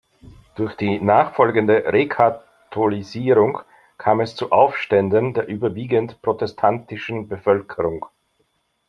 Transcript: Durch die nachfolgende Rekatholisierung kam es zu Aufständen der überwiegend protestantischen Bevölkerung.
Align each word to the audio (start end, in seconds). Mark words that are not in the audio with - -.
Durch 0.55 0.75
die 0.77 0.99
nachfolgende 0.99 1.93
Rekatholisierung 1.93 3.59
kam 3.99 4.19
es 4.19 4.35
zu 4.35 4.51
Aufständen 4.51 5.35
der 5.35 5.47
überwiegend 5.47 6.23
protestantischen 6.23 7.27
Bevölkerung. 7.27 8.07